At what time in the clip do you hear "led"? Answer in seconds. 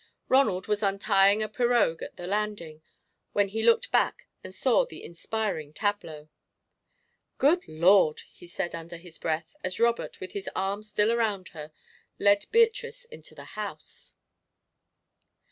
12.17-12.47